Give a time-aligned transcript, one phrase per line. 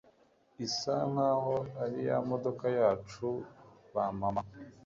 [0.65, 3.27] isa nkaho ari ya modoka yacu
[3.93, 4.43] ba mama